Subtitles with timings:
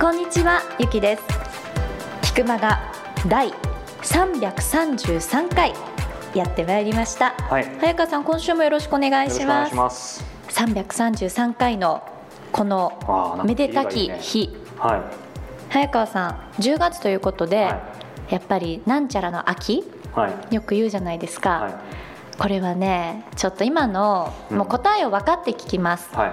[0.00, 1.22] こんにちはゆきです
[2.22, 2.92] 菊間が
[3.28, 3.52] 第
[4.02, 5.74] 333回
[6.34, 7.64] やってまいりましたはい。
[7.78, 10.29] 早川さん今週もよろしくお願いします。
[10.60, 12.02] 333回の
[12.52, 15.00] このめでたきいいね日はい。
[15.70, 17.94] 早川さん10月ということで、は
[18.28, 20.54] やっぱりなんちゃらの秋はい。
[20.54, 21.74] よく言うじゃないですか、はい。
[22.38, 26.32] これはねちょっと今のうんもう答えを分かって聞きます、はい。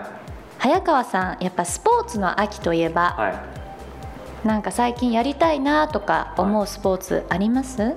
[0.57, 4.47] 早川さんやっぱスポーツの秋といえば、はい。
[4.47, 7.95] なんか最近やりたいなとか思うスポーツあります、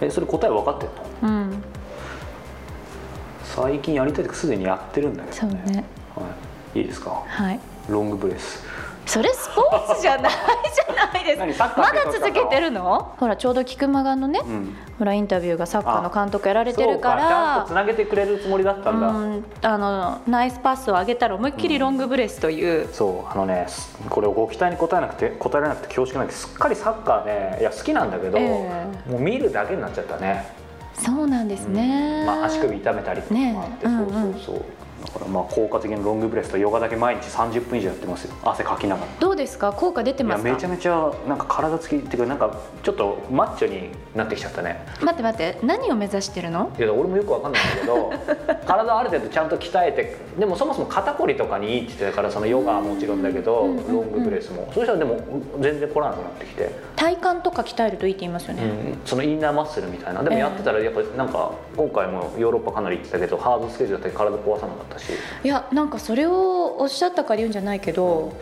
[0.00, 0.94] え、それ答え分かってんの？
[1.22, 1.64] うん
[3.56, 5.60] 最近やりたいとかすでにやってるんだけどね。
[5.64, 6.22] そうねは
[6.74, 6.78] い。
[6.80, 7.24] いいですか？
[7.26, 8.62] はいロングブレス。
[9.06, 13.14] それスポーツじゃないじゃないです何サッカーまだ続けてるの？
[13.18, 14.74] ほらちょうど菊間がのね、うん。
[14.98, 19.08] ほらインタビューがサッカーの監督やられてるかそうちゃんらとつなげてくれるつもりだったんだ。
[19.08, 30.65] うんあのナイスパスを上げたら思いっきりロングブレスという、そうあのねすこれをご期待に応えなくて答えられなくて恐縮なんだけどすっかりサッカーねいや好きなんだけど、えもう見るだけになっちゃったね。
[30.98, 34.75] そうなんですね、まあ足首痛めたりとかもあって、ねうんそうそうそう。
[35.04, 38.34] だからまあ効果的なロングブレスとヨガだけ毎日30分以上やってますよ。
[38.44, 39.08] 汗かきながら。
[39.20, 39.72] どうですか？
[39.72, 40.50] 効果出てますか？
[40.50, 44.84] めちゃめちゃなんか体つきっていうかなんかちょっとマッチョになってきちゃったね。
[45.02, 45.58] 待って待って。
[45.62, 46.72] 何を目指してるの？
[46.78, 48.12] いや俺もよくわかんないんだけど
[48.66, 54.68] 体ある程度ちゃんと鍛えてでもそもそも肩こりとかにいいって言ってたからそのヨガはもちろんだけど、うんうんうんロングブレスも。
[54.74, 55.16] そうしたらでも
[55.60, 58.98] 全然来なくなってきて、体幹とか鍛えるといいって言いますよね、うん。
[59.04, 60.22] そのインナーマッスルみたいな。
[60.22, 65.10] でもやってたらやっぱなんか今回もヨーロッパかなり行ってたけどハードステージだったり体壊さなかったし
[65.44, 68.32] いやなんかそれをおっしゃったから言うんじゃないけど、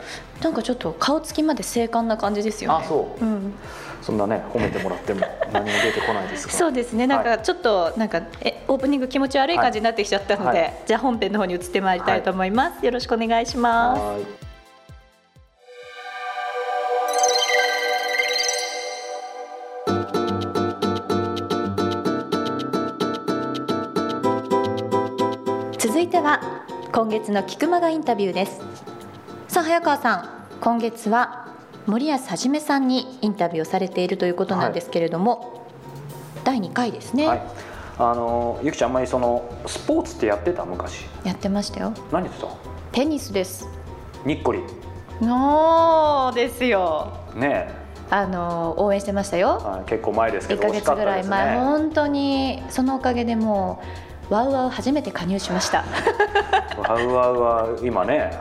[0.42, 2.84] なんかちょっと顔つきまで精悍な感じですよね。
[2.84, 3.24] あそう。
[3.24, 3.54] うん、
[4.02, 6.52] そんなね褒めてもらっても何も出てこないですが。
[6.54, 7.06] そうですね。
[7.06, 10.74] なんかちょっとなんかえオープニング気持ち悪い感じになってきちゃったので、はい。
[10.86, 14.43] じゃあ本編の方に移ってまいりたいと思います、よろしくお願いします
[26.94, 28.60] 今月の菊間がインタビューです。
[29.48, 30.28] さあ早川さん
[30.60, 31.48] 今月は
[31.86, 35.66] 森保一さんにインタビューをされているということなんですけれども、
[36.44, 37.42] 第2回ですね、はい、
[37.98, 41.06] あのゆきちゃんあんまりそのスポーツってやってた昔？
[41.24, 41.92] やってましたよ。
[42.12, 42.46] 何やってた？
[42.92, 43.66] テニスです。
[44.24, 44.60] にっこり。
[45.20, 47.12] そうですよ。
[47.34, 47.72] ね
[48.08, 49.58] あの応援してましたよ。
[49.60, 55.84] え、はい、結構前ですけ1どヶ月ぐらい前、惜しかっ本当にそのおかげでもうワウワウ初めて加入しました。
[56.76, 58.32] ワウワウは今ね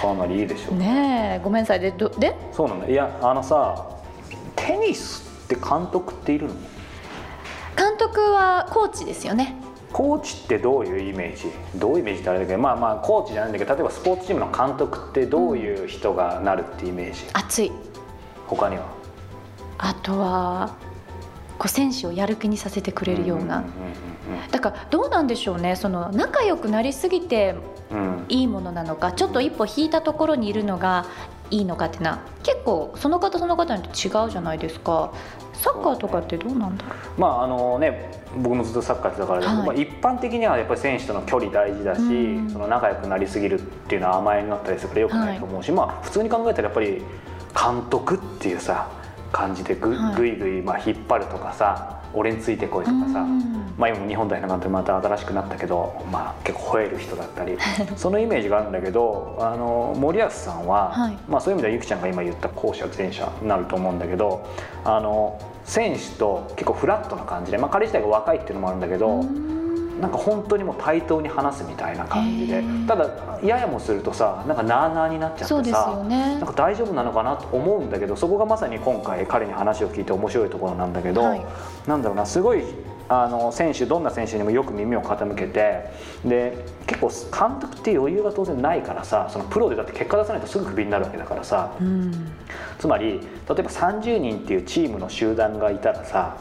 [0.00, 1.80] かなりいいでしょう、ねえごめんなさい。
[1.80, 2.34] でどで？
[2.52, 2.88] そうなんだ。
[2.88, 3.88] いやあのさ
[4.56, 6.54] テニスって監督っているの？
[7.76, 9.56] 監督はコーチですよね。
[9.92, 11.50] コーチってどういうイメージ？
[11.76, 17.72] どういうイメージってあれだけどまあまあコーチじゃないんだけど例えばスポーツチームの監督ってどういう人がなるってイメージ、熱い。
[18.46, 18.86] 他には？
[19.78, 20.76] あとは
[21.62, 23.64] こう選手をやる気にさせてくれるような、ん
[24.50, 25.76] だからどうなんでしょうね。
[25.76, 27.54] その仲良くなりすぎて
[28.28, 31.06] いいものなのかちょっと一歩引いたところにいるのが
[31.52, 35.12] いいのかっていうのは結構その方その方によって違うじゃないですか。
[35.52, 39.66] サッカーとかってどうなんだろまああのね僕もずっとサッカーやってたから、はい。
[39.66, 42.50] まあ、一般的にはやっぱり選手との距離大事だし、うん。
[42.50, 47.04] その仲良くなりすぎるっていうのは甘えになったりするからよくないと思うし、まあ普通に考えたらやっぱり
[47.54, 48.90] 監督っていうさ
[49.32, 50.14] 感じでぐ,、はい。
[50.14, 57.56] ぐいぐいまあ引っ張るとかさ俺についてこいとかさ、うんまあ、今も日本代表の監督また新しくなったけど、まあ、結構吠える人だったり
[57.96, 61.18] そのイメージがあるんだけどあの森保さんは、はい。
[61.26, 64.46] まあ、そういう意味ではゆきちゃんが今言った後者前者になると思うんだけど
[64.84, 69.51] あの選手と結構フラットな感じで、まあ、彼自体が若いっていうのもあるんだけど、うん
[70.02, 76.34] なんか本当にもう対等に話すみたいな感じでただややもするとさなんかなあなあになっちゃってさね。
[76.34, 81.46] なんか大丈夫なのかなと思うんだけどそこがまさに今回彼に話を聞いて面白いところなんだけど、はい。
[81.86, 82.64] なんだろうなすごい
[83.08, 85.84] あの選手どんな選手にもよく耳を傾けて
[86.24, 91.76] で結構監督って余裕が当然ないからさそのプロでだって結果出さないとすぐクビになるわけだからさ。
[91.80, 92.32] うん。
[92.80, 96.36] つまり例えば30人っていうチームの集団がいたらさ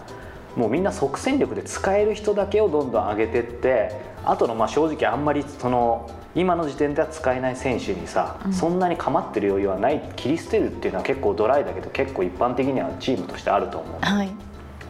[0.55, 3.91] もうみんな即戦力で使える人だけをどんどん上げてって
[4.25, 8.53] あとのまあ正直あんまりその今の時点では使えない選手にさ、うん。
[8.53, 13.99] そんなに構ってる余裕はない切り捨てるっていうのは結構ドライだけど結構一般的にはチームとしてあると思う。
[14.01, 14.31] はい。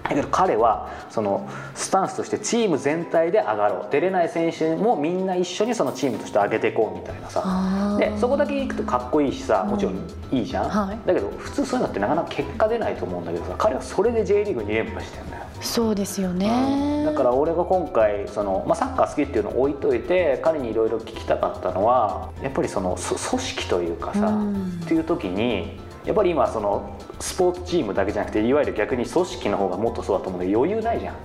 [0.04, 3.92] だけど彼はそのスタンスとしてチーム全体で上がろう。
[3.92, 7.98] 出れない選手もみんな一緒にそのチームとして上げていこうみたいなさ。
[7.98, 16.48] でそこだけいくとかっこいいしさもちろんいいじゃん、はい、だけど普通そういうのってなかなか結果出ないと思うんだけどさ彼はそれで J リーグ2連覇してるんだよそうですよね、
[17.00, 31.16] うん、だから俺が今回その、まあ、サッカー好きっていうのを置いといて彼にいろいろ聞きたかったのはやっぱりその組織というかさ、うん、っていう時にやっぱり今そのスポーツチームだけじゃなくていわゆる逆に組織の方がもっとそうだと思うので余裕ないじゃん。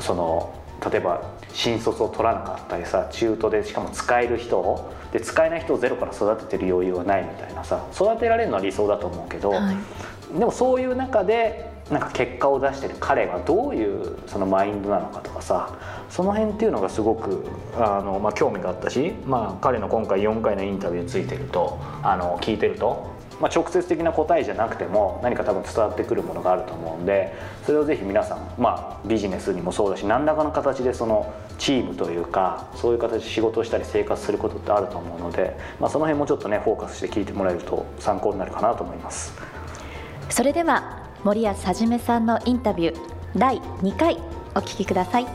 [0.00, 0.54] その
[0.90, 15.78] 例えば新卒を取らなかったりさ中途でしかも使える人をで使えない人をゼロから育ててる余裕はないみたいなさ育てられるのは理想だと思うけど、はい、でもそういう中でなんか結果を出してる彼はどういうそのマインドなのかとかさ
[16.10, 17.44] その辺っていうのがすごく
[17.76, 27.34] あの、まあ、興味があったし、まあ、彼の今回4回のインタビューついてるとあの聞いてるとまあ、直接的な答えじゃなくても何か多分伝わってくるものがあると思うんで
[27.64, 39.34] それをぜひ皆さん、まあ、ビジネスにもそうだし何らかの形でそのチームというかそういう形で仕事をしたり生活することってあると思うので、まあ、その辺もちょっとねフォーカスして聞いてもらえると参考になるかなと思います。
[40.28, 42.96] それでは森保一さんのインタビュー
[43.36, 44.16] 第2回
[44.54, 45.26] お聞きください。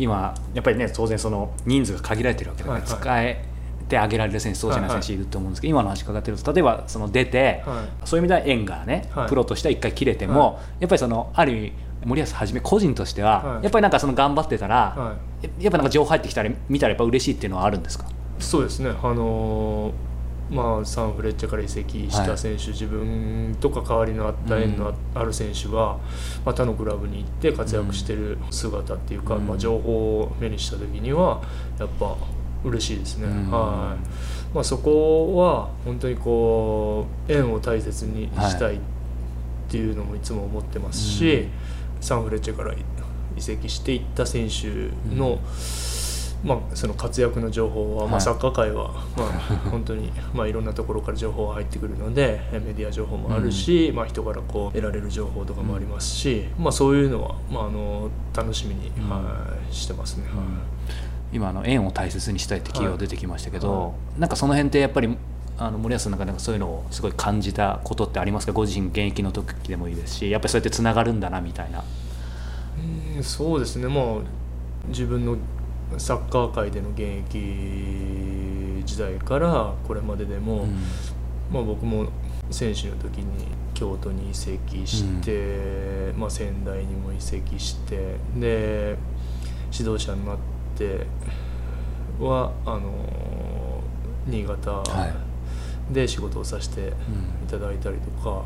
[0.00, 3.44] 今やっぱりね当然その人数が限られてるわけだから、使え
[3.88, 7.64] てあげられる選手そうじゃない選手いると思うんですけど、今の話伺ってると例えばその出て、
[8.04, 11.72] そういう意味では縁がね、プロとしては一回切れても、やっぱりそのある意味
[12.04, 15.16] 森保一個人としては、やっぱりなんかその頑張ってたら、
[15.58, 18.04] やっぱなんか情報入ってきたら見たらやっぱ嬉しいっていうのはあるんですか？
[18.38, 19.92] そうですね、あのー、
[20.50, 26.00] まあ、サンフレッチェから移籍した選手、はい、自分と関わりのあった縁のある選手が、ま
[26.46, 31.42] あ、他のクラブに行って活躍してる姿っていうか、うん、まあ、情報を目にした時には
[31.78, 32.16] やっぱ
[32.64, 34.54] 嬉しいですね、はい。
[34.54, 38.78] まあ、そこは本当にこう縁を大切にしたいっ
[39.68, 41.48] ていうのもいつも思ってますし、はい、
[42.00, 42.74] サンフレッチェから
[43.36, 45.38] 移籍していった選手の、
[46.44, 49.28] まあ、その活躍の情報は、まあ、サッカー界は、まあ、
[49.70, 60.24] 本当に、まあ、いろんなところから情報が入ってくるのでメディア情報もあるし、まあ、人からこう得られる情報とかもありますし、まあ、そういうのは、まあ、あの楽しみに、はい、してますね。
[60.26, 60.34] はい。
[61.32, 65.14] 今の縁を大切にしたいって企業出てきましたけど、はい、なんかその辺ってやっぱり
[65.58, 68.52] あの森保さんの中でそういうのをすごい感じたことってありますか？
[68.52, 71.82] ご自身現役の時でもいいですしやっぱりそうやってつながるんだなみたいな。
[73.16, 73.88] うんそうですね。
[73.88, 74.22] もう
[74.88, 75.36] 自分の
[75.96, 80.76] サッカー界での現役時代からこれまででも、うん、
[81.52, 82.08] まあ、僕も
[82.50, 88.96] 選手の時に京都に移籍して、うん、まあ、仙台にも移籍してで
[89.72, 90.58] 指導者になって。
[90.78, 91.06] て
[92.20, 93.82] はあの
[94.26, 94.82] 新潟
[95.90, 96.92] で仕事をさせて
[97.46, 98.44] いただいたりとか、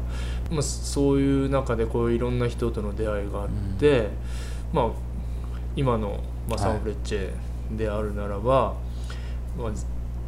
[0.50, 3.48] まあ、そういう中でこういろんな人との出会いがあっ
[3.78, 4.08] て、
[4.72, 4.90] まあ、
[5.76, 7.30] 今の、まあ、サンフレッチェ
[7.76, 8.74] であるならば、
[9.56, 9.72] まあ、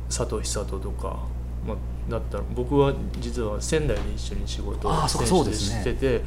[0.08, 1.18] 佐藤久人とか、
[1.66, 6.22] まあ、だったら僕は実は仙台で一緒に仕事をしてて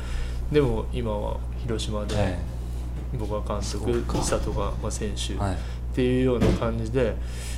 [0.52, 2.58] でも今は広島で。
[3.18, 5.58] 僕は監督久人がまあ選手、はい、っ
[5.94, 7.16] ていうような感じで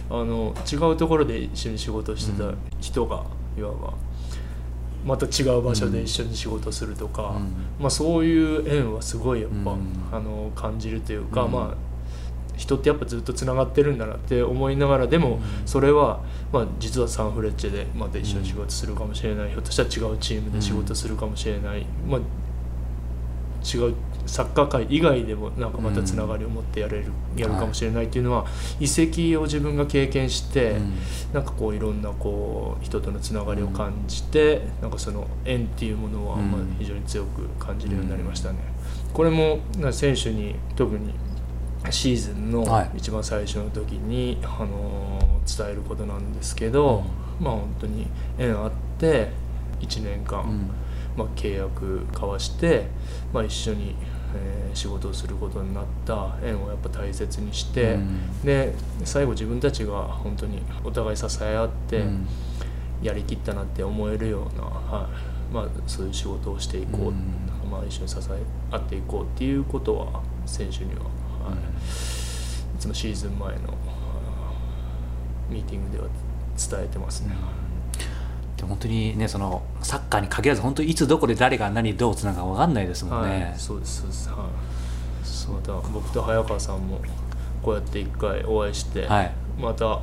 [0.09, 3.23] あの違うところで一緒に仕事してた人が、
[3.57, 3.93] いわば
[5.05, 9.79] また違う場所で一緒に仕事するとか、うん、まあ、そういう縁はすごいやっぱ、うん、
[10.11, 11.88] あの感じるというか、うん、まあ
[12.59, 16.19] 人ってやっぱずっとつながってるんだなって思いながらでもそれは、
[16.51, 22.19] まあ、実はサンフレッチェでまた一緒に仕事するかもしれないひょっとしたら違うチームで仕事するかもしれない、まあ、
[23.65, 28.45] 違うサッカー界以外でもなんかまたつながりを持ってやれる、うん、やるかもしれないっていうのは、
[28.79, 30.93] 移籍を自分が経験して、うん、
[31.33, 38.59] なんかこういろんなこう人とのつながりを感じて、うん、なんかその縁っていうものはまあ非常に強く感じるようになりましたね。
[39.13, 39.59] これも
[39.91, 41.13] 選手に特に
[41.89, 47.03] シーズンの一番最初の時に、はい、あの伝えることなんですけど、
[47.39, 48.07] まあ本当に
[48.37, 49.31] 縁あって
[49.79, 50.69] 1年間、
[51.15, 52.87] まあ、契約交わして、
[53.33, 53.95] まあ、一緒に、
[54.35, 56.35] えー、仕事をすることになった。
[56.43, 62.03] 縁をやっぱ大切にして、うん、で最後自分たちが本当にお互い支え合って、
[63.01, 65.39] やりきったなって思えるような、はい。
[65.53, 71.01] まあ、そういう仕事をしていこう、うん、まあ、一緒に支え合っていこうっていうことは選手には、
[71.43, 71.53] はい、
[72.77, 73.73] いつもシーズン前の
[75.49, 76.07] ミーティングでは
[76.57, 77.35] 伝えてますね。
[78.57, 84.29] で本当にねそのサッカーに限らず本当にいつどこで誰が何どうつながるか分かんないですもんね、はい、そうですそうです。
[84.29, 84.39] はい。
[85.23, 85.61] そう。
[85.65, 86.99] だ僕と早川さんも
[87.63, 89.99] こうやって一回お会いして、はい、また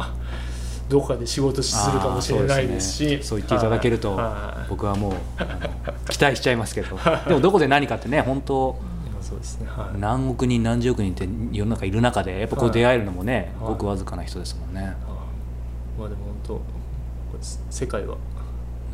[0.88, 4.18] どこかで仕事するかもしれないですし、ね、そう言っていただけると、
[4.68, 5.14] 僕はもう
[6.10, 6.98] 期待しちゃいますけど。
[7.26, 8.78] でもどこで何かってね本当
[9.26, 14.82] そうですね、はい、何億人何十億人って世の中いる中でやっぱこう出会えるのもね、はい、ごくわずかな人ですもんね。
[14.82, 14.92] はい、
[15.98, 16.60] まあでも本当
[17.68, 18.14] 世界は、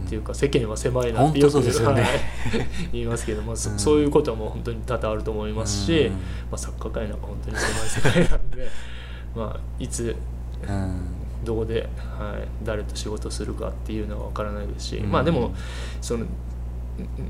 [0.01, 2.07] うん、っていうか世間は狭いなってよく、ね、
[2.93, 6.19] 言いますけども、うん、そういうことはもう本当に多々あると思いますし、うん、ま
[6.53, 8.69] あ、サッカー界なんか本当に狭い世界なんで
[9.37, 10.17] まあいつ、
[11.45, 15.53] どこで、はい、誰と仕事するかっていうのは分からないですし、まあでも
[16.01, 16.25] その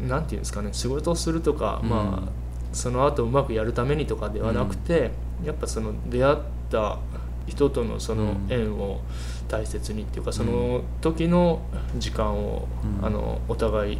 [0.06, 2.41] なんていうんですかね仕事をするとか、まあ
[2.72, 5.10] その後うまくやるためにとかではなくて、
[5.40, 6.36] うん、やっぱその出会っ
[6.70, 6.98] た
[7.46, 9.00] 人とのその縁を
[9.48, 11.60] 大切にっていうか、その時の
[11.98, 12.68] 時間を、
[13.02, 13.98] あのお互い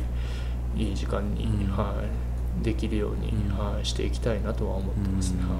[0.76, 1.94] いい時間に、は
[2.60, 5.42] い、できるように、はい、していきたいなとは思ってますね。
[5.42, 5.50] はい。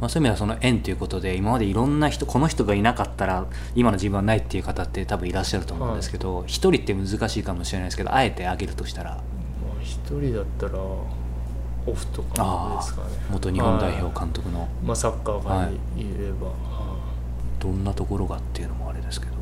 [0.00, 9.22] まあ、そういう意味ではその縁ということで今までいろんな人この人がいなかったら今の自分はないっていう方って多分いらっしゃると思うんですけど一、はい、人って難しいかもしれないですけどあえてあげるとしたら。
[9.82, 10.78] 一人だったら
[11.86, 13.08] オフとかですかね。
[13.30, 16.96] 元日本代表監督の、はい、まあ、サッカーが言えば、は
[17.58, 19.32] い、どんなところがっていうのもあれですけど。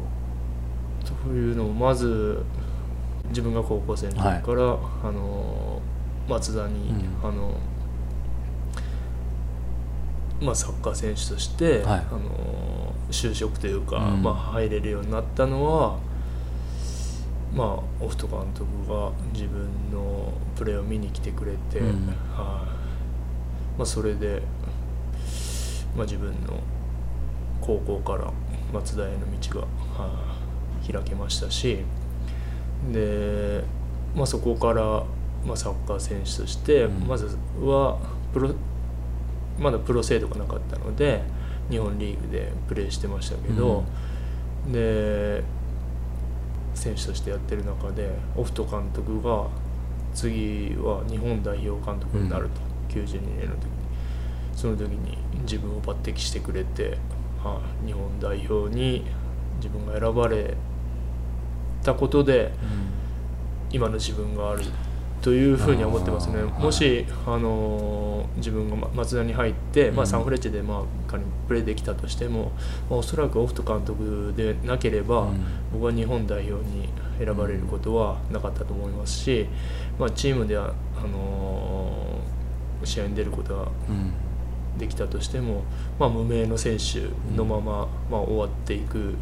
[1.24, 2.44] というのもまず
[3.28, 5.80] 自分が高校生の時から、はい、あの
[6.28, 6.90] 松田に、
[7.22, 7.54] うん、あの
[10.40, 15.98] まあ、サッカー選手として、あの就職というか、うん、まあ、入れるようになったのは
[17.54, 22.66] まあ、オフト監督が自分のプレーを見に来てくれて、うん、は
[23.78, 24.42] まあ、それで、
[25.96, 26.61] まあ、自分の
[27.61, 28.32] 高校から
[28.73, 29.66] 松田への道が、
[30.02, 30.34] は
[30.87, 31.78] 開けましたし
[32.92, 33.64] で、
[34.14, 34.82] まあ、そこから、
[35.46, 37.99] まあ、サッカー選手として、まずは
[38.32, 38.54] プロ
[39.58, 41.23] まだプロ制度がなかったので
[41.70, 43.84] 日本リーグでプレーしてましたけど、
[44.66, 45.42] うん、で
[46.74, 49.46] 選手としてやってる中でオフト監督が
[50.14, 52.60] 次は日本代表監督になると、
[52.98, 53.84] うん、92年の時に。
[54.56, 56.96] その時に自分を抜擢してくれて、
[57.42, 59.04] はあ、日本代表に
[59.56, 60.54] 自分が選ばれ
[61.82, 64.62] たことで、うん、今の自分がある
[65.24, 66.42] というふうに思ってますね。
[66.42, 72.52] もし、あの自分が松田に入って、まあ、サンフレッチェで、まあ、仮にプレーできたとしても、
[72.90, 75.28] まあ、おそらくオフト監督でなければ、
[75.72, 79.46] 僕は日本代表に選ばれることはなかったと思いますし、
[79.98, 82.18] まあ、チームではあの
[82.84, 83.68] 試合に出ることが
[84.76, 85.62] できたとしても、
[85.98, 89.14] まあ、無名の選手のまま、まあ、終わっていく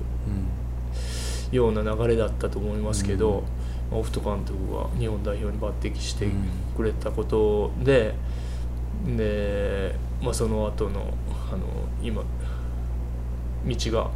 [1.52, 3.44] ような流れだったと思いますけど。
[3.92, 6.28] オフト監督が日本代表に抜擢して
[6.76, 8.14] くれたことで、
[9.06, 11.12] うん、で、まあ、その後の
[11.52, 11.66] あの
[12.02, 12.22] 今
[13.64, 14.10] 道が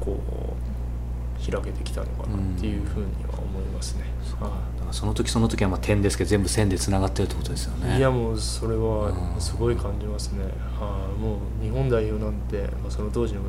[0.00, 4.04] こう開けてきたのかなっていうふうには思いますね。
[4.34, 4.52] うん、だか
[4.86, 7.98] らその時その時はまあ点ですけど全部線でつながってるってことですよね。
[7.98, 10.44] いやもうそれはすごい感じますね。
[10.78, 13.40] はあ、もう日本代表なんて、まあ、その当時の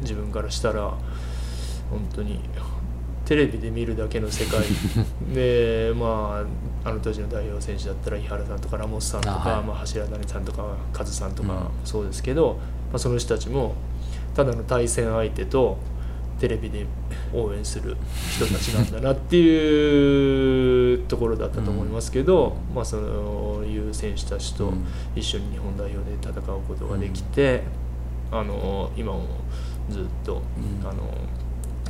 [0.00, 0.94] 自分からしたら
[1.90, 2.40] 本当に
[3.30, 4.60] テレビで見るだけの世界。
[5.32, 6.44] で、ま
[6.84, 12.62] あ、あの当時の代表選手だったら井原さんとかラモスさんとか、はい、まあ、柱谷さんとかカズさんとかそうですけど、うん、ま
[12.94, 13.76] あ、その人たちも
[14.34, 15.78] ただの対戦相手と
[16.40, 16.84] テレビで
[17.32, 17.96] 応援する
[18.34, 23.00] 人たちなんだなっていうところだったと思いますけど、うん、まあ、そう
[23.64, 24.72] いう選手たちと
[25.14, 27.62] 一緒に日本代表で戦うことができて、
[28.32, 29.22] うん、あの今も
[29.88, 30.42] ずっと、
[30.82, 31.14] あの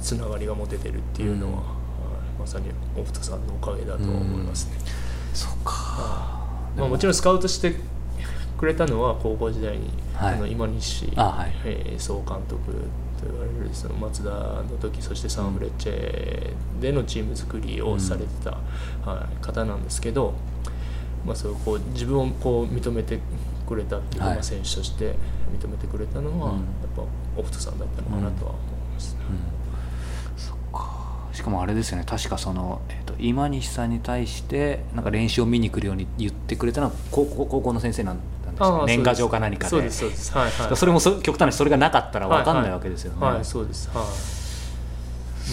[0.01, 1.63] つながりが持ててるっていうのは、
[2.35, 2.67] うん、まさに
[2.97, 4.77] オフトさんのおかげだと思いますね。
[4.79, 6.41] うん、そうか、
[6.77, 7.75] まあ、もちろんスカウトして
[8.59, 12.73] くれたのは高校時代に、はい、あの今西、はい、えー、総監督
[13.21, 20.35] と言われるその松田の時そしてサンフレッチェでのチーム作りをされてた、うん、はい、方なんですけど、
[21.25, 23.19] まあ、そうこう自分をこう認めて
[23.67, 25.15] くれたっていう、はい、選手として
[25.59, 26.61] 認めてくれたのは、やっ
[26.97, 27.03] ぱ
[27.37, 28.55] オフトさんだったのかなとは
[31.41, 32.05] しかもあれですよね。
[32.07, 38.23] 確かその、えーと、今西さんに対してなんか練習を見に来るように言ってくれたのは高校高校の先生なんで
[38.57, 39.71] すよ年賀状か何かで。
[39.71, 43.89] そうですそうです、はいはい、それもそ極端にそれがなかったら分かんないわけですよね、はい、はい、そうです。
[43.89, 43.97] はい。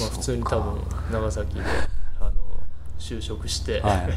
[0.01, 1.61] まあ普通に多分長崎で
[2.19, 2.31] あの
[2.99, 4.09] 就職して、はい、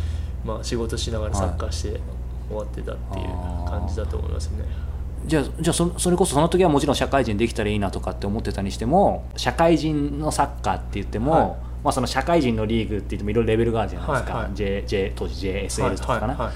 [0.46, 2.00] まあ仕事しながらサッカーして
[2.48, 3.26] 終わってたっていう
[3.68, 4.64] 感じだと思いますね、
[5.26, 16.46] じゃあじゃあそそれこそその時はもちろん社会人できたらいいなとかって思ってたにしても社会人のサッカーって言っても、はい、まあ、その社会人のリーグって言ってもいろいろレベルがあるじゃないですか、はいはい、J J 当時 JSL とかかな、はいはい。
[16.46, 16.54] はい、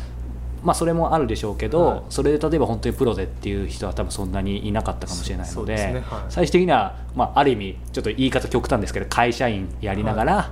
[0.63, 6.05] まあ、それもあるでしょうけど、はい、それで例えば本当にプロでっていう人は多分そんなにいなかったかもしれないので、ね。
[6.07, 10.43] はい、最終的には、まあ、ある意味ちょっと言い方極端ですけど会社員やりながら、は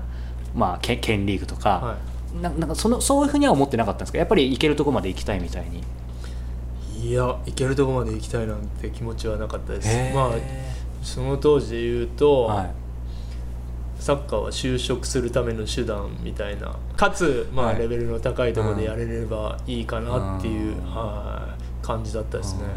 [0.55, 1.97] い、まあ、県リーグとか,、
[2.41, 5.83] なんかそのそういうふうには思ってなかったんですかやっぱり行けるところまで行きたいみたいに。
[7.11, 10.15] いや行けるところまで行きたいなんて気持ちはなかったです。
[10.15, 10.31] まあ
[11.03, 12.71] その当時で言うと、はい。
[13.99, 22.73] サッカーは就職するための手段みたいなかつ、まあ、レベルの高いところでやれればいいかなっていう、はい、感じだったですね、はい。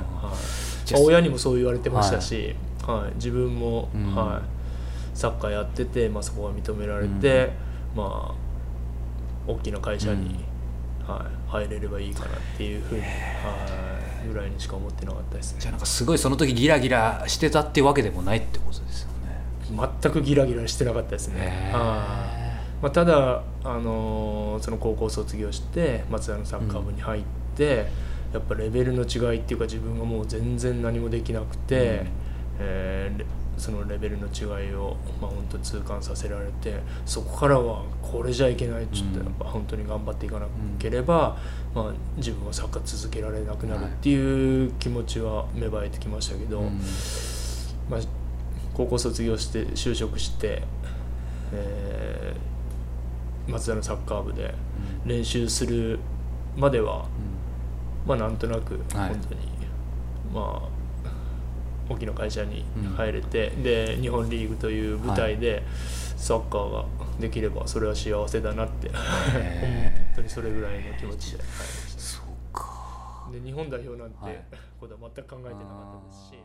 [0.91, 2.53] まあ、親にもそう言われてましたし、
[2.85, 7.53] はい、自分も、はい、サッカーやってて、まあ、そこが認められて、
[7.95, 10.43] まあ大きな会社に、
[11.07, 13.11] はい、入れればいいかなっていうふうに、はい、
[14.23, 15.61] ぐらいにしか思ってなかったですね。
[15.61, 19.13] じゃあなんかすごいその時ギラギラしてたってわけでもないってことですよ
[20.01, 21.71] 全くギラギラしてなかったですね。
[21.73, 27.23] まあ、ただ、あのー、その高校卒業して松田のサッカー部に入っ
[27.55, 27.87] て、
[28.27, 32.07] うん、やっぱレベルの違いっていうか自分がもう全然何もできなくて、うん、
[32.59, 33.25] えー、
[33.57, 46.61] そのレベルの違いを、まあ、本当痛感させられてそこからはこれじゃいけないっつってやっぱ本当に頑張っていかなければ、うん、まあ、自分はサッカー続けられなくなるっていう気持ちは芽生えてきましたけど、
[47.89, 47.99] まあ
[48.73, 50.63] 高校卒業して就職して、
[51.51, 54.53] えー、松田のサッカー部で
[55.05, 55.99] 練習する
[56.57, 57.05] までは、
[58.05, 59.19] うん、まあなんとなく本当に、はい、
[60.33, 60.73] まあ
[61.89, 62.65] 大きな会社に
[62.95, 65.63] 入れて、うん、で日本リーグという舞台で
[66.17, 66.85] サッカーが
[67.19, 71.49] できればそれは幸せだなって本 当にそれぐらいの気持ちで入りま
[71.89, 72.01] した。
[72.01, 74.17] そうかで日本代表なんて
[74.79, 76.37] ことは全く考えてなかったですし。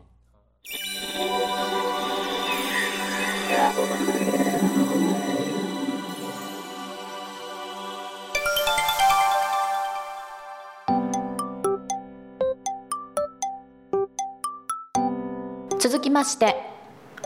[15.79, 16.55] 続きまして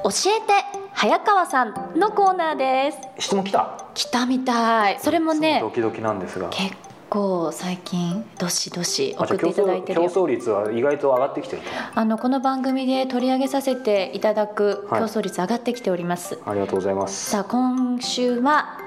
[0.03, 0.53] 教えて
[0.93, 5.00] 早川さんのコーナーです質問来た来たみたい。
[5.00, 6.50] それもねドキドキなんですが。
[6.50, 6.75] 結
[7.09, 11.62] 構最近どしどし送っていただいてる競争率は意外と上がってきてる
[11.93, 17.29] あのこの番組で取り上げさせていただく競争率上がってきております、はい、ありがとうございます。
[17.29, 18.79] さあ今週は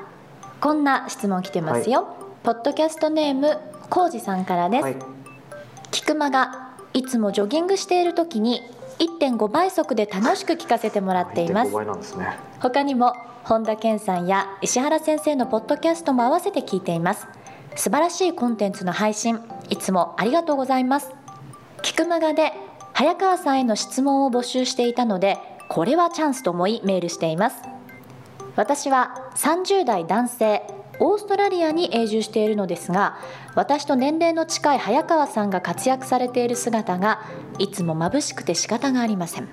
[0.61, 4.97] こんな質問来てますよ、はい、ポッドキャストネームコウジさんからです、はい、
[5.92, 8.62] 菊間がいつもジョギングしている時に
[8.99, 11.71] 1.5倍速で楽しく聞かせてもらっています。
[12.03, 13.13] す、ね、他にも
[13.45, 17.27] 本田健さんや石原先生のポッドキャストも合わせて聞いています。
[17.75, 21.13] 素晴らしいコンテンツの配信いつもありがとうございます。
[21.83, 22.53] 菊間がで
[22.95, 27.63] 早川さんへの質問を募集していたのでこれはチャンスと思いメールしています。
[28.57, 30.63] 私は30代男性
[30.99, 33.19] オーストラリアに永住しているのですが
[33.55, 37.23] 私と年齢の近い早川さんが活躍されている姿が
[37.59, 39.49] いつも眩しくて仕方がありません。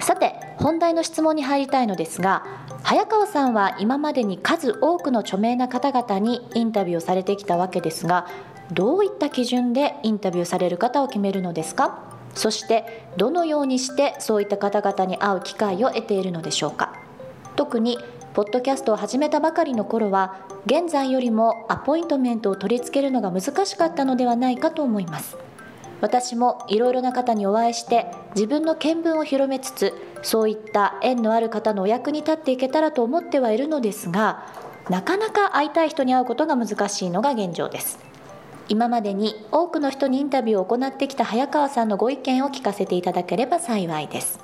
[0.00, 2.44] さて本題の質問に入りたいのですが
[2.82, 8.26] 早川さんは今までに数多くの著名な方々にインタビューをされてきたわけですが
[8.72, 12.10] どういった基準でインタビューされる方を決めるのですか？
[12.34, 16.94] そしてどのようにしてそういった方々に会う機会を得ているのでしょうか？
[17.54, 17.98] 特に
[18.34, 25.36] ポッドキャストを始めたばかりの頃は現在よりもアポイントメントを取り付けるのが難しかったのではないかと思います。
[26.00, 29.92] 私もいろいろな方にお会いして自分の見聞を広めつつ
[30.22, 34.42] そういった縁のある方のお役に立っていけたらと思ってはいるのですが
[34.88, 37.98] なかなか会いたい人に会うことが難しいのが現状です。
[38.68, 44.40] 今までに多くの人にインタビューを行ってきた早川さんのご意見を聞かせていただければ幸いです。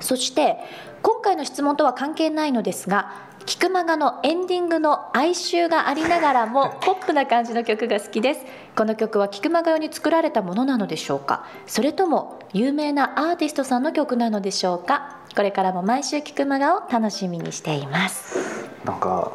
[0.00, 0.58] そして
[1.06, 3.12] 今回の質問とは関係ないのですが
[3.44, 11.44] 菊間がのエンディングの哀愁がありながらも ポップな感じの曲が好きですこの曲は菊間が用に作られたものなのでしょうか？
[11.64, 15.18] それとも有名なアーティストさんの曲なのでしょうか？
[15.36, 18.36] これからも毎週菊間がを楽しみにしています
[18.84, 19.30] なんか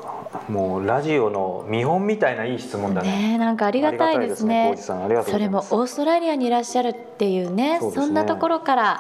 [0.50, 3.30] もうラジオの見本みたいないい質問だね。
[3.30, 4.76] ねなんかありがたいですね。
[4.76, 9.00] すねそれもオーストラリアにいらっしゃるっていうね、そ、ね、んなところから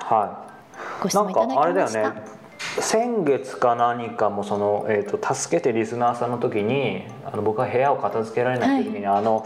[1.01, 1.59] ご質問いただきました。
[1.59, 2.40] はい、あれだよね。
[2.79, 9.45] 先月か何かもその、えーと、助けてリスナーさんの時にあの僕が部屋を片付けられない時に、はい、あの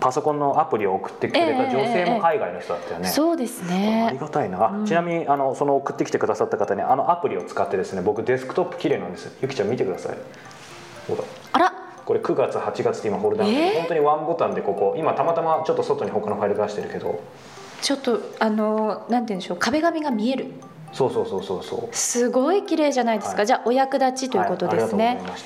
[0.00, 4.06] パソコンのアプリを送ってくれた女性も海外の人だったよね、えーえー、そうですね。
[4.08, 10.16] ありがたいな、うん、ちなみにあのその送ってきてくださった方にあのアプリを使ってですね僕デスクトップ綺麗なんですゆきちゃん見てください。
[11.08, 11.72] ほらあら。
[12.04, 17.22] これ9月8月って今ホルダーで、えー、本当にワンボタンでここ今たまたまちょっと外に他のファイル出してるけど。
[17.80, 19.56] ちょっとあのなんて言うんでしょう。
[19.58, 20.52] 壁紙が見える
[20.94, 21.94] そうそうそうそうそう。
[21.94, 25.40] すごい綺麗じゃないですか、はい、じゃあお役立ちということですね、はい、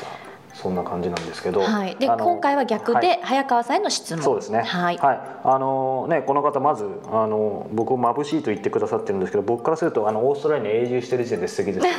[0.53, 4.63] そんな感じなんですけど、はい、で今回は逆で早川さんへの質問、そうですね。
[4.63, 11.93] はい、はい、あのねこの方まずあの僕を眩しいと言ってくださってるんですけど僕からするとあのオーストラリアに永住してる時点で素敵です、ね、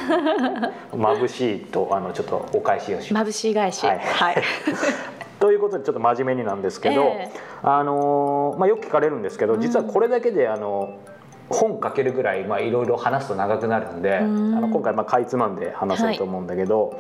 [0.94, 3.30] 眩しいとあのちょっとお返しをします。
[3.30, 4.36] 眩しい返しはい、はい。
[5.40, 10.98] ということでちょっと真面目になんですけど、えー、あのまあ、よく聞かれるんですけど実はこれだけであの
[11.50, 14.58] 本書けるぐらいいろいろ話すと長くなるんで、ん。
[14.58, 17.00] あの今回まあかいつまんで話そうと思うんだけど、はい、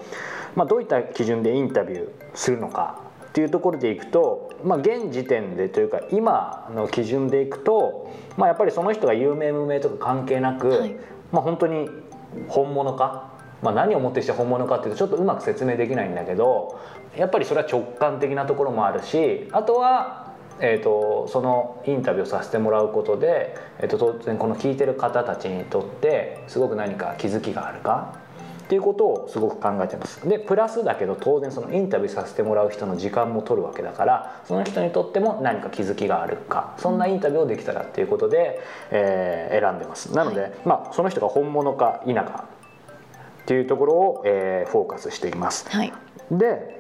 [0.56, 10.96] まあ、どういった基準でインタビューするのかっていうところでいくと、まあ、現時点でというか今の基準でいくと、まあ、やっぱりその人が有名無名とか関係なく、はい、
[11.32, 11.90] まあ、本当に
[12.48, 16.80] 本物か、まあ、何をもってして本物かっていうとちょっとうまく説明できないんだけど
[17.16, 20.29] やっぱりそれは直感的なところもあるしあとは
[20.62, 28.16] えーと、そのインタビューをさせてもらうことで、えーと、当然この聞いてる方たちにとってすごく何か気づきがあるか？
[28.66, 30.30] っていうことをすごく考えてます。
[30.30, 36.76] でプラスだけど当然そのインタビューさせてもらう人の時間も取るわけだからその人にとっても何か気づきがあるか？
[36.78, 38.60] そんなインタビューをできたらっていうことで、
[38.92, 40.14] えー、選んでます。
[40.14, 42.46] なので、はい、まあ、その人が本物か否か
[43.42, 45.92] っていうところを、えー、フォーカスしています、はい、
[46.30, 46.79] で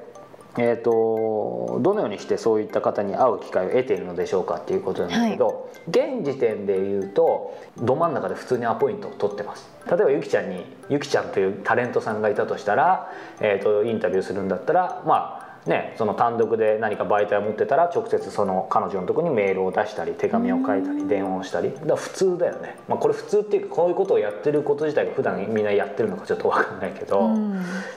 [0.61, 5.55] えーと、どのようにしてそういった方に会う機会を得ているのでしょうかっていうことなんですけど、はい、
[5.87, 9.69] 現時点で言うとど真ん中で普通にアポイントを取ってます。
[9.87, 21.73] 例えばゆきちゃんにゆきちゃんというタレントさんがいたとしたら、えーと、インタビューするんだったらまあね、その単独で何か媒体を持ってたら直接その彼女のとこにメールを出したり手紙を書いたり電話をしたり。
[21.85, 27.29] だ普通だよね、まあ、これ普通っていうかこういうことをやってること自体が普段みんなやってるのかちょっと分かんないけど、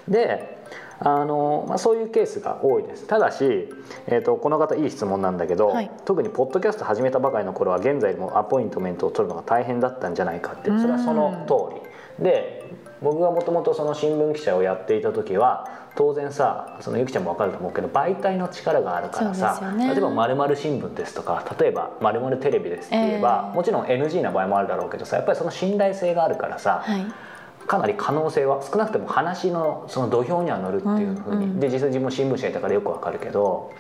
[0.09, 0.59] で
[1.05, 3.07] あの、まあ、そういうケースが多いです。
[3.07, 3.69] ただし、
[4.07, 12.25] えーと、この方いい質問なんだけど、はい、特にポッドキャスト始めたばかりの頃は現在もアポイントメントを取るのが大変だったんじゃないかってそれはその通り。
[12.25, 12.63] で
[13.01, 27.05] 僕がもともとその新聞記者をやっていた時は当然さそのゆきちゃんも分かると思うけど媒体の力があるからさ、ね、例えば「まる新聞」ですとか例えば「まるテレビ」ですって言えば、えー、もちろん NG な場合もあるだろうけどさやっぱりその信頼性があるからさ、はい
[27.67, 33.71] かなり可能性は少なくとも話のその土俵には乗るっていうふうに、うんうん、で実際自分も新聞社いたからよくわかるけど。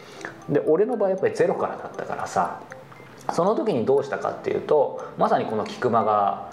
[0.48, 2.60] で俺の場合やっぱりゼロからだったからさ
[3.32, 6.50] その時にどうしたかっていうとまさにこの菊間が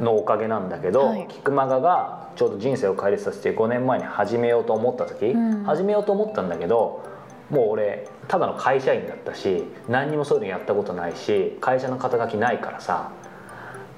[0.00, 7.04] のおかげなんだけど、はい、菊間がちょうど人生を変えさせて5年前に始めようと思った時、うん、始めようと思ったんだけど
[7.50, 13.10] もう俺ただの会社員だったし何にもそういうのやったことないし会社の肩書きないからさ。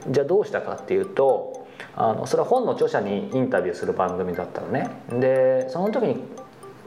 [0.06, 1.53] じゃあどうしたかっていうと
[1.96, 4.90] あのそれは本の著者にインタビューする番組だったのね。
[5.10, 6.22] でその時に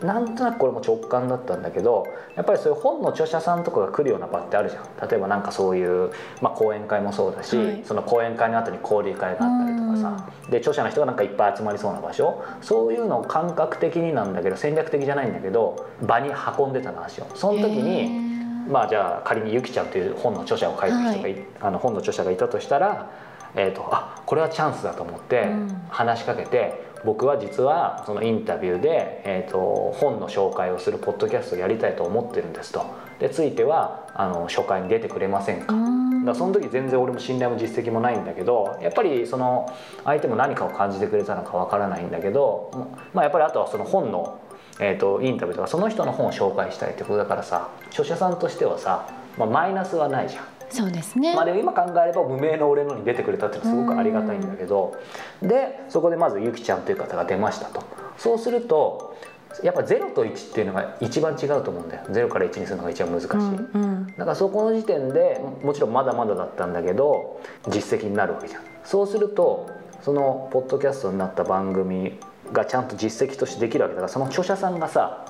[0.01, 5.09] なんとなくこれも直感だったんだけどやっぱりそういう本の著者さんとかが来るような場ってあるじゃん。
[5.09, 10.29] 例えばなんかそういう、まあ、講演会もそうだし、はい、その講演会の後に交流会があったりとかさ。
[10.49, 12.43] で著者の人がなんかいっぱい集まりそうな場所。
[12.61, 17.27] そういうのを感覚的になんだけど戦略的じゃないんだけど場に運んでたの足を。
[17.33, 18.37] その時に
[18.69, 23.09] まあじゃあ仮にゆきちゃんという本の著者を書いてる人が、はい、あの本の著者がいたとしたら
[23.57, 25.47] えーと、あこれはチャンスだと思って
[25.89, 32.85] 話しかけて、うん、僕は実はそのインタビューで、えーと、本の紹介をするポッドキャストをやりたいと思ってるんですと。
[33.19, 42.69] でついてはあの初回に出てくれませんか、うん、だその時全然俺も信頼も実績もないんだけどやっぱりその相手も何かを感じてくれたのかわからないんだけど、
[43.15, 44.39] まあ、やっぱりあとはその本の
[44.79, 50.56] えーと、インタビューとかその人の本を紹介したいってことだからさ著者さんとしてはさ、まあ、マイナスはないじゃん。
[50.69, 54.95] そうですね、まあ、で今考えれば無名の俺のに出てくれたっていうのはすごくありがたいんだけど
[55.41, 57.83] でそこでまずゆきちゃんという方が出ましたと。
[58.17, 59.15] そうすると
[59.63, 62.03] やっぱ0と1っていうのが一番違うと思うんだよ。
[62.09, 68.61] 0から1にするのが一番難しい、うんうん、だからそこの時点でもちろんまだまだだったんだけど実績になるわけじゃん。
[68.83, 69.69] そうすると
[70.01, 72.19] そのポッドキャストになった番組
[72.53, 75.25] がちゃんと実績としてできるわけだからその著者さんがさ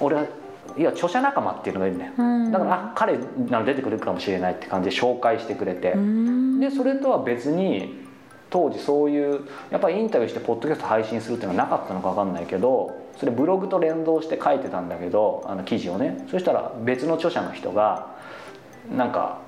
[0.00, 0.26] 俺は
[0.76, 8.06] いや著者仲間っていうのがいるね、うん、だからあ彼なら出てくるかもしれないって感じで紹介してくれて、うん、でそれとは別に
[8.50, 16.24] 当時そういうやっぱりインタビューしてポッドキャスト配信するっていうのはなかったのか分かんないけどそれブログと連動して書いてたんだけどあの記事をね。
[16.30, 18.14] そしたら別の著者の人が
[18.94, 19.40] なんか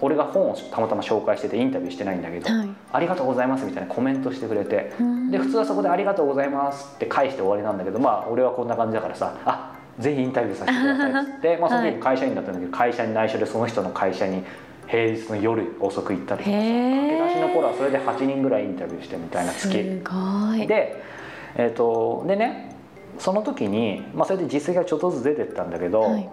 [0.00, 4.92] 俺が本をたまたま紹介しててインタビューしてないんだけど「はい、ありがとうございます」みたいなコメントしてくれて。
[5.30, 14.42] で普通はそこで「ありがとうございます」って返して終わりなんだけどまあ俺はこんな感じだからさ「あぜひインタビューさせてください」っつって、 まあ、その時会社員だったんだけど、会社に内緒でその人の会社に
[14.86, 20.02] 平日の夜遅く行ったりとか駆け出しの頃はそれで8人ぐらいインタビューしてみたいな月。
[20.66, 21.02] で,、
[21.56, 22.74] えーと、でね
[23.18, 26.28] その時に、まあ、それで実績がちょっとずつ出てったんだけど、はい、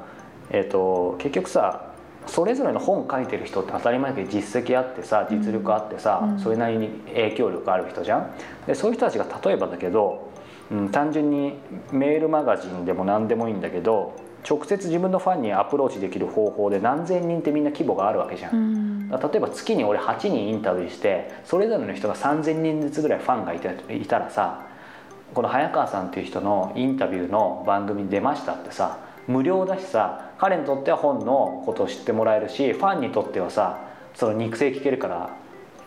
[0.50, 1.92] えーと、結局さ
[2.28, 8.32] それぞれの本書いてる人って当たり前だけど実績あってさ実力あってさ、うん、それなりに影響力ある人じゃん。
[8.68, 10.31] でそういう人たちが例えばだけど
[10.72, 11.60] うん、単純に
[11.92, 14.16] メールマガジンでも何でもいいんだけど
[14.50, 24.66] 直接自分のファンにアプローチできる方法で何千人ってみんな規模があるわけじゃん、うん、例えば月に俺8人インタビューしてそれぞれの人が3,000人ずつぐらいファンがいたいたらさ
[25.34, 33.80] この早川さんっていう人のインタビューの番組に出ましたってさ無料だしさ彼にとっては本のことを知ってもらえるしファンにとってはさ
[34.16, 35.30] その肉声聞けるから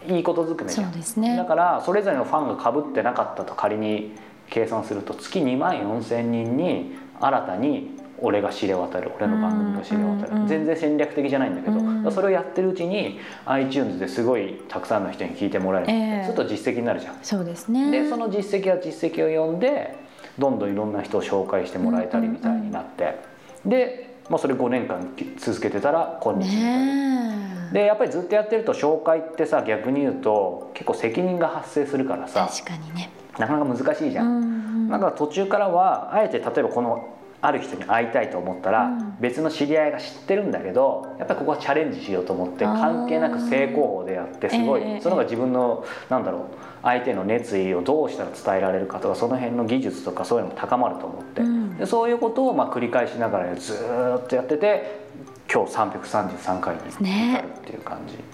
[0.07, 4.13] いいことずくめじゃん、ね、だからそれぞれのファンがかぶってなかったと仮に
[4.55, 7.91] 計算すると月2万4千人に新たに
[8.21, 9.11] 俺が知れ渡る。
[9.17, 17.19] 俺の番組が知れ渡る、全然戦略的じゃないんだけど、それをやってるうちに iTunes ですごいたくさんの人に聞いてもらえる、えー、そうすると実績になるじゃん。
[17.23, 17.91] そうですね。
[17.91, 19.97] でその実績は実績を読んで
[20.39, 23.19] どんどんいろんな人を紹介してもらえたりみたいになって、
[23.67, 32.49] で、まあ、それ5年間続けてたら今日にでやっぱりずっとやってると紹介ってさ逆に言うと結構責任が発生するからさ。
[32.49, 34.47] 確かにねなかなか難しいじゃん、うんう
[34.87, 46.43] ん、だから途中からはあえて例えばこのある人に会いたいと思ったら、別の知り合いが知ってるんだけどやっぱりここはチャレンジしようと思って関係なく正攻法でやってすごい、その方が自分のなんだろう
[46.83, 51.43] 相手の熱意をどうしたら伝えられるかとかその辺の技術とかそういうのも高まると思って、
[51.81, 55.05] でそういうことをまあ繰り返しながらずっとやってて
[55.53, 58.17] 今日333回に至るっていう感じ。
[58.17, 58.34] ね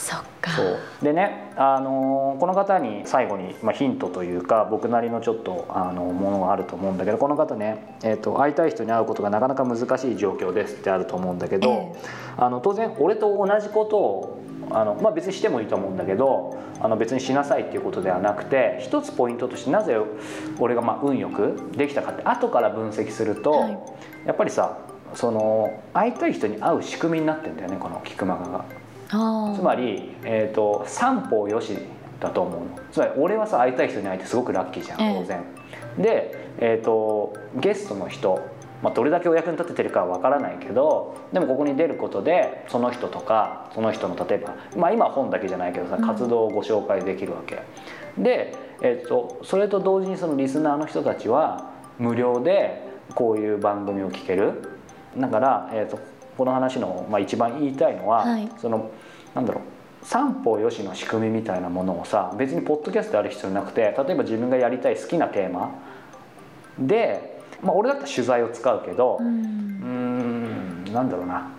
[0.00, 0.52] そっか。
[1.02, 19.98] でね、あのー、この方に最後に、まあ、ヒントというか僕なりのちょっとあのものがあると思うんだけどこの方ね、えーと、会いたい人に会うことがなかなか難しい状況ですってあると思うんだけど、えー、あの当然俺と同じことをあの、まあ、別にしてもいいと思うんだけどあの別にしなさいっていうことではなくて一つポイントとしてなぜ
[20.58, 23.78] 俺がまあ運よくできたかって後から分析すると、はい、
[24.24, 24.78] やっぱりさ
[25.14, 28.79] その会いたい人に会う仕組みになってんだよねこの菊間が。
[29.56, 31.76] つまり、えーと、三方よし
[32.20, 32.66] だと思うの。
[32.92, 35.44] つまり俺はさ会いたい人に会えてすごくラッキーじゃん当然、
[35.98, 38.40] えで、えーと、ゲストの人、
[38.82, 47.62] まあ、どれだけお役に立ててるかは分からないけどでもここに出ることでその人とかその人の例えば、まあ、今は本だけじゃないけどさ活動をご紹介できるわけ、
[48.16, 54.62] うん、で、えーと、それと同時にそのリスナーの人たちは無料でこういう番組を聞ける。
[55.18, 55.98] だから、えーと
[56.40, 58.90] この話の、まあ、一番言いたいのは、はい、その
[59.34, 65.70] なんだろう三方よしの仕組みみたいなものをさ別にポッドキャストである必要なくて例えば自分がやりたい好きなテーマ
[66.78, 70.84] で、まあ、俺だったら取材を使うけどうん。
[70.94, 71.50] なんだろうな。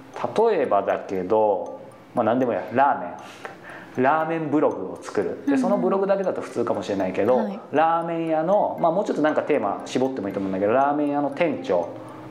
[0.49, 1.79] 例えばだけど、
[2.15, 4.03] まあ、何でもやラーメン。
[4.03, 5.43] ラーメンブログを作る。
[5.45, 11.89] でそのブログだけだと普通かもしれないけど、はい、ラーメン屋の、まあ、もうちょっとなんかテーマ絞ってもいいと思うんだけどラーメン屋の店長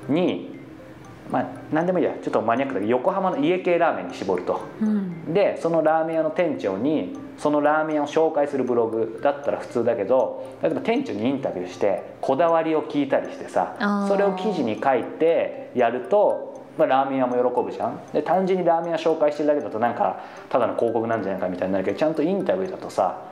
[0.09, 0.50] に
[1.31, 2.13] まあ、何でもいいや。
[2.23, 13.77] ちょっとマニアックだけど横浜の家系ラーメンに絞ると、うん、でそのラーメン屋の店長にそのラーメン屋を紹介するブログだったら普通だけど例えば店長にインタビューしてこだわりを聞いたりしてさ
[14.09, 18.01] それを記事に書いてやると、まあ、ラーメン屋も喜ぶじゃん。
[18.13, 23.23] で単純にラーメン屋紹介してるだけだとなんかただの広告なんじゃないかみたいになるけどちゃんとインタビューだとさ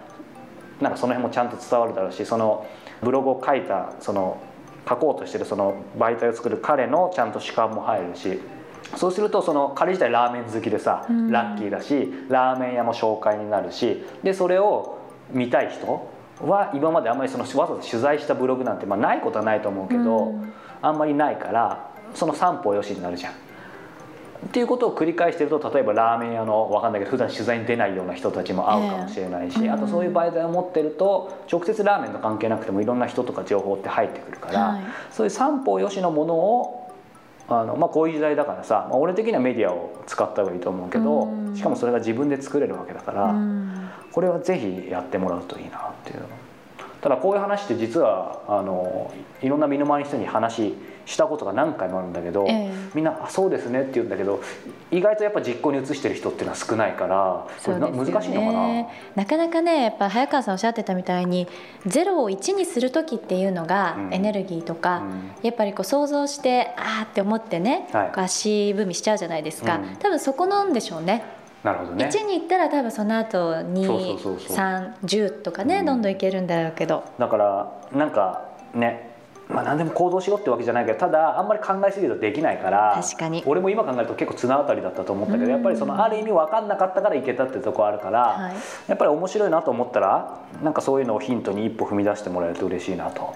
[0.80, 2.66] なんかその辺もちゃんと伝わるだろうしその
[3.02, 4.40] ブログを書いたその
[4.88, 8.40] 書こうとしてるその媒体を作る彼のちゃんと主観も入るし
[8.96, 14.98] そうするとその彼自体ラーメン好きでさ、ラッキーだしラーメン屋も紹介になるしでそれを
[15.30, 20.34] 見たい人は今まであんまりそのわざわざ取材したブログなんて、まあ、ないことはないと思うけど、
[20.80, 23.47] あんまりないからその三歩よしになるじゃん。
[24.46, 36.94] っていうことを繰り返してると例えばラーメン屋の分かんないけど普段取材に出ないような人たちも会うかもしれないし、えー、あとそういう媒体を持ってると直接ラーメンと関係なくてもいろんな人とか情報って入ってくるから、はい、そういう三方よしのものを
[37.48, 46.22] あの、まあ、こういう時代だからさ、まあ、俺的にはメディアを使った方がいいと思うけど、うん、しかもそれが自分で作れるわけだから、うん、これはぜひやってもらうといいなっていう
[47.00, 50.74] ただこういう話って実はあのいろんな身の回りの人に話
[51.08, 54.40] したことが何回もあるんだけど、えー、みんな「あそうですね」って言うんだけど
[54.90, 58.86] 意外とやっぱ実行に移してる人っていうのは少ないからこれ、ね、難しいのかな？
[59.16, 61.48] なかなかねやっぱ早川さんおっしゃってたみたいに
[61.86, 71.24] 0を1にする時っていうのがエネルギーとか、うん、やっぱりこう想像してああって思ってね、はい、足踏みしちゃうじゃないですか、うん、多分そこなんでしょうね。
[71.64, 77.02] なるほどね、1に行ったら多分その後230とかね、うん、どんどんいけるんだろうけど。
[77.18, 78.44] だからなんか
[78.74, 79.08] ね
[79.48, 83.42] まあ、何でも行動しろってわけじゃないけどただあんまり考えすぎるとできないから確かに。
[83.46, 88.54] 俺も今考えると結構綱渡りだったと思ったけどやっぱりそのある意味分かんなかったからいけたってとこあるから、はい、
[88.88, 93.34] やっぱり面白いなと思ったらなんかそういうのをヒントに一歩踏み出してもらえると嬉しいなと。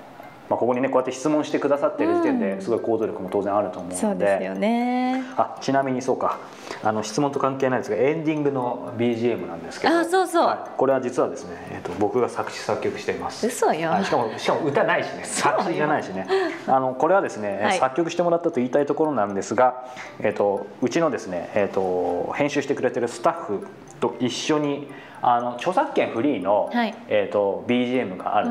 [0.49, 5.25] まあ、ここにねこうやって質問してくださってる時点ですごい行動力も当然あると思うので、うん、そうですよね。
[5.37, 6.39] あちなみにそうか。
[6.85, 9.99] あの質問と関係ないですがエンディングの BGM なんですけど。
[9.99, 13.47] あそうそう、はい、これは実はですね、えーと、僕が作詞作曲しています。
[13.47, 15.25] 嘘よ、はい、しかもしかも歌ないしね。
[15.25, 16.27] 作詞じゃないしね。
[16.67, 19.85] あのこれはですね、 はい、作曲してもらったと言いたいところなんですが、
[20.21, 23.67] えーと、うちのですね、えーと、編集してくれてるスタッフ
[24.01, 24.89] と一緒に
[25.23, 28.49] あの著作権フリーの、はい、えー、と BGM がある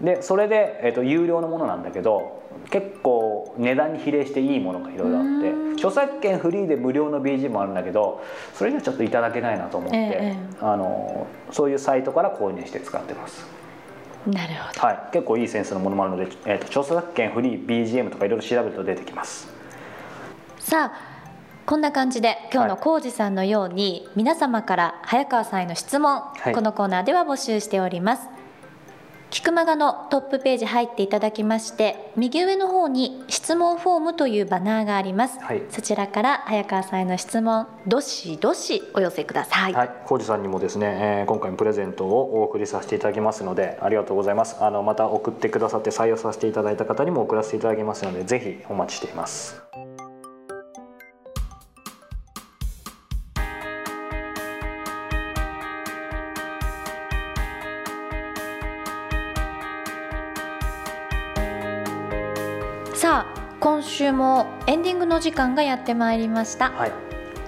[0.00, 8.22] でそれで、えー、と有料のものなんだけど結構値段に比例していいものがいろいろあって著作権フリーで無料の BG もあるんだけど
[8.54, 13.46] それじゃちょっといただけないなと思って、えー、あのそういうサイトから購入して使ってます。
[14.26, 19.48] なるほど、はい、結構いいセンスのものもあるので、えーと、著作権フリー BGM とかいろいろ調べると出てきます。
[20.58, 21.16] さあ
[21.64, 28.28] こんな感じで今日の浩二さんのように、はい、皆様から早川さんへの質問、はい、このコーナーでは募集しております
[29.30, 39.72] キクマガのトップページ入っていただきまして右上の方に質問フォームというバナーがあります、はい、そちらから早川さんへの質問どしどしお寄せください。
[39.72, 39.90] はい。
[40.04, 44.56] 浩二さんにもですね、えー、今回もプレゼントをお送りさせていただきますのでありがとうございます。
[44.60, 49.62] あのまた送ってくださって採用させていただいた方にも送らせていただきますのでぜひお待ちしています
[62.96, 66.70] さあ今週もエンディングの時間がやってまいりました。
[66.70, 66.92] はい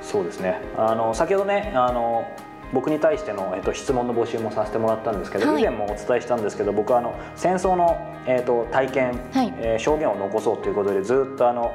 [0.02, 0.60] そうですね。
[0.76, 2.30] あの先ほどねあの
[2.74, 11.72] 僕に対しての、えっと、質問の募集もさせてもらったんですけど、はい、以前もお伝えしたんですけど僕はあの戦争の、えっと、体験、はい、えー、証言を残そうということでずっとあの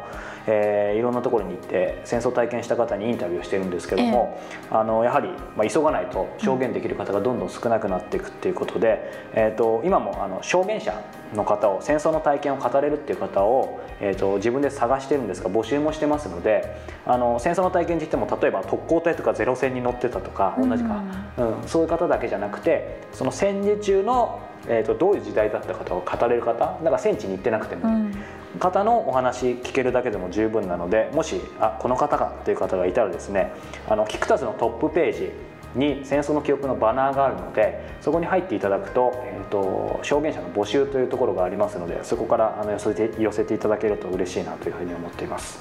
[0.48, 10.94] えー、いろんなところに行って戦争体験した方にインタビューをしてるんですけども、えー、あのやはり、まあ、急がないと証言できる方がどんどん少なくなっていくっていうことで、えーと、今もあの証言者
[11.34, 16.76] の方を戦争の体験を語れるっていう方を、えーと、自分で探してるんですが募集もしてますので
[17.06, 21.04] あの戦争の体験って言っても例えば特攻隊とかゼロ戦に乗ってたとか同じか、
[21.38, 28.14] うん、うん、そういう方だけじゃなくてその戦時中のえーと、どういう時代だったかを語れる方だから戦地に行ってなくても、うん、
[28.60, 33.52] 方のお話聞けるだけでも十分なのでもしあこの方かっていう方がいたらですね
[33.88, 35.32] あのキクタスのトップページ
[35.76, 45.60] に戦争の記憶のバナーがあるのでそこに入っていただくと,、えーと、証言者の募集というところがありますのでそこからあの寄せて寄せていただけると嬉しいなというふうに思っています。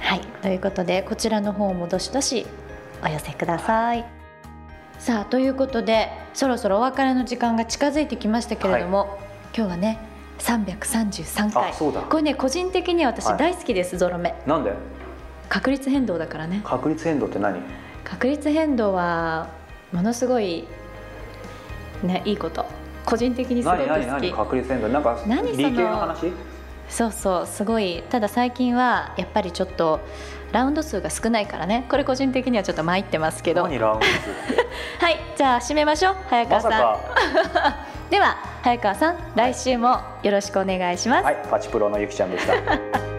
[0.00, 2.46] はいということでこちらの方もどしどし
[3.02, 4.04] お寄せください。
[4.98, 9.08] さあということでそろそろお別れの時間が近づいてきましたけれども、はい、
[9.56, 14.34] 今日はね333回これね個人的には私大好きです、はい、ゾロ目。
[14.46, 14.72] なんで？
[15.48, 16.60] 確率変動だからね。
[16.64, 17.60] 確率変動って何？
[18.02, 19.48] 確率変動は
[19.92, 20.66] ものすごい
[22.02, 22.66] ねいいこと。
[23.06, 23.88] 個人的にすごく好き。
[23.88, 24.88] 何何確率変動。
[24.88, 26.32] なんか理系の話？
[26.88, 28.02] そうそうすごい。
[28.10, 30.00] ただ最近はやっぱりちょっと
[30.52, 31.86] ラウンド数が少ないからね。
[31.88, 33.64] これ個人的にはちょっと参ってますけど。
[33.64, 35.18] 何ラウンド数はい。
[35.36, 36.16] じゃあ締めましょう。
[36.28, 36.98] 早川さん、ま、
[38.10, 41.24] では早川さん来週もよろしくお願いします。
[41.24, 41.36] はい。
[41.50, 43.13] パチプロのゆきちゃんでした